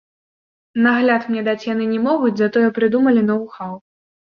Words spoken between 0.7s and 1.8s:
Нагляд мне даць